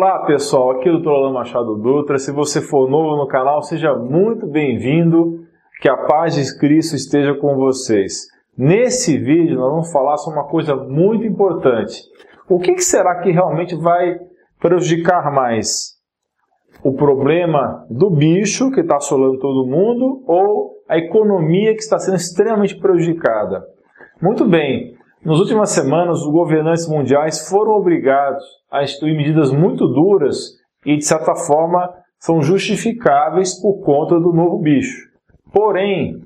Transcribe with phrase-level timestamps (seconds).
[0.00, 1.32] Olá pessoal, aqui é o Dr.
[1.34, 2.18] Machado Dutra.
[2.18, 5.44] Se você for novo no canal, seja muito bem-vindo.
[5.82, 8.28] Que a paz de Cristo esteja com vocês.
[8.56, 12.00] Nesse vídeo nós vamos falar sobre uma coisa muito importante.
[12.48, 14.20] O que será que realmente vai
[14.60, 15.96] prejudicar mais?
[16.84, 22.18] O problema do bicho que está assolando todo mundo ou a economia que está sendo
[22.18, 23.66] extremamente prejudicada?
[24.22, 30.58] Muito bem, nas últimas semanas, os governantes mundiais foram obrigados a instituir medidas muito duras
[30.86, 35.08] e, de certa forma, são justificáveis por conta do novo bicho.
[35.52, 36.20] Porém,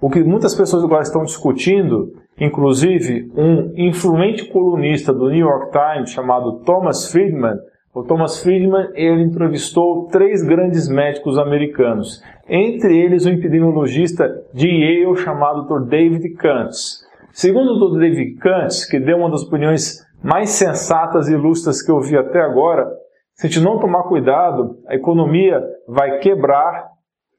[0.00, 6.10] o que muitas pessoas agora estão discutindo, inclusive um influente colunista do New York Times
[6.10, 7.58] chamado Thomas Friedman,
[7.92, 15.16] o Thomas Friedman ele entrevistou três grandes médicos americanos, entre eles o epidemiologista de Yale
[15.16, 15.88] chamado Dr.
[15.88, 17.04] David Kantz.
[17.40, 17.98] Segundo o.
[17.98, 22.38] David Kantz, que deu uma das opiniões mais sensatas e lustras que eu vi até
[22.38, 22.86] agora,
[23.32, 26.90] se a gente não tomar cuidado, a economia vai quebrar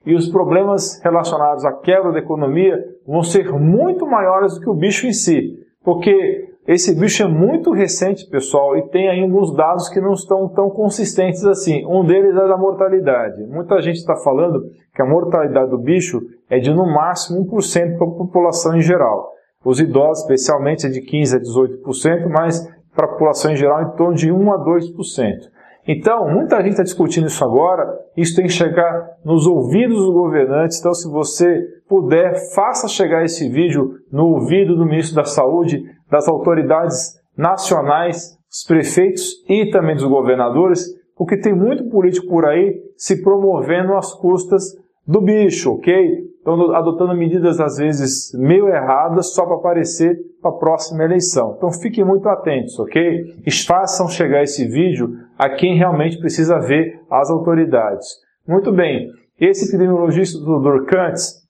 [0.04, 4.74] e os problemas relacionados à quebra da economia vão ser muito maiores do que o
[4.74, 5.56] bicho em si.
[5.84, 10.50] Porque esse bicho é muito recente, pessoal, e tem aí alguns dados que não estão
[10.50, 11.86] tão consistentes assim.
[11.86, 13.44] Um deles é da mortalidade.
[13.44, 14.64] Muita gente está falando
[14.96, 19.40] que a mortalidade do bicho é de no máximo 1% para a população em geral.
[19.64, 23.96] Os idosos, especialmente, é de 15% a 18%, mas para a população em geral, em
[23.96, 25.52] torno de 1 a 2%.
[25.88, 30.80] Então, muita gente está discutindo isso agora, isso tem que chegar nos ouvidos dos governantes.
[30.80, 36.28] Então, se você puder, faça chegar esse vídeo no ouvido do ministro da Saúde, das
[36.28, 43.24] autoridades nacionais, dos prefeitos e também dos governadores, porque tem muito político por aí se
[43.24, 44.64] promovendo às custas
[45.08, 46.31] do bicho, ok?
[46.42, 51.54] Estão adotando medidas às vezes meio erradas só para aparecer para a próxima eleição.
[51.56, 53.36] Então fiquem muito atentos, ok?
[53.68, 58.08] Façam chegar esse vídeo a quem realmente precisa ver as autoridades.
[58.48, 60.86] Muito bem, esse epidemiologista do Dr.
[60.86, 61.48] Kantz,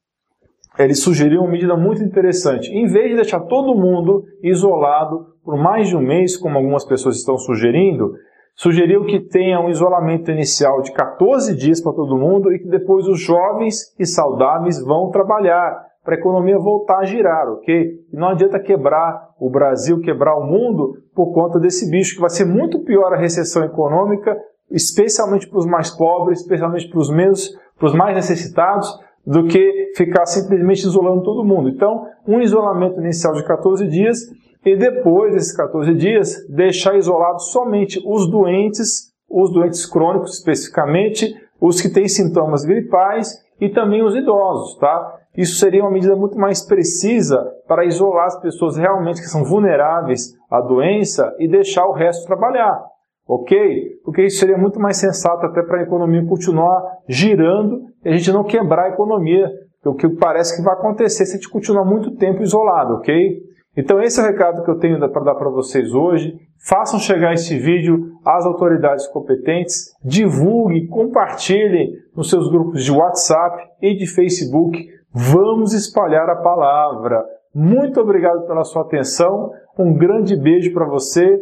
[0.77, 2.69] ele sugeriu uma medida muito interessante.
[2.69, 7.16] Em vez de deixar todo mundo isolado por mais de um mês, como algumas pessoas
[7.16, 8.13] estão sugerindo,
[8.56, 13.07] sugeriu que tenha um isolamento inicial de 14 dias para todo mundo e que depois
[13.07, 18.06] os jovens e saudáveis vão trabalhar para a economia voltar a girar, ok?
[18.11, 22.29] E não adianta quebrar o Brasil, quebrar o mundo por conta desse bicho, que vai
[22.29, 24.35] ser muito pior a recessão econômica,
[24.69, 28.88] especialmente para os mais pobres, especialmente para os menos, para os mais necessitados,
[29.25, 31.69] do que ficar simplesmente isolando todo mundo.
[31.69, 34.19] Então, um isolamento inicial de 14 dias
[34.65, 41.81] e depois desses 14 dias, deixar isolados somente os doentes, os doentes crônicos especificamente, os
[41.81, 45.19] que têm sintomas gripais e também os idosos, tá?
[45.35, 50.35] Isso seria uma medida muito mais precisa para isolar as pessoas realmente que são vulneráveis
[50.49, 52.83] à doença e deixar o resto trabalhar,
[53.27, 53.99] ok?
[54.03, 58.31] Porque isso seria muito mais sensato até para a economia continuar girando e a gente
[58.31, 59.50] não quebrar a economia,
[59.85, 63.41] o que parece que vai acontecer se a gente continuar muito tempo isolado, ok?
[63.75, 66.38] Então esse é o recado que eu tenho para dar para vocês hoje.
[66.67, 73.95] Façam chegar esse vídeo às autoridades competentes, divulguem, compartilhem nos seus grupos de WhatsApp e
[73.95, 74.88] de Facebook.
[75.13, 77.23] Vamos espalhar a palavra.
[77.53, 79.51] Muito obrigado pela sua atenção.
[79.78, 81.40] Um grande beijo para você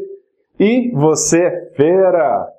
[0.60, 2.59] e você é fera!